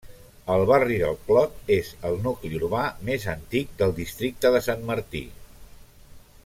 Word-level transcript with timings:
El 0.53 0.63
barri 0.69 0.95
del 1.01 1.17
Clot 1.27 1.69
és 1.75 1.91
el 2.09 2.17
nucli 2.23 2.61
urbà 2.61 2.81
més 3.11 3.29
antic 3.37 3.77
del 3.83 3.95
districte 4.01 4.57
de 4.57 4.67
Sant 4.69 4.87
Martí. 4.93 5.27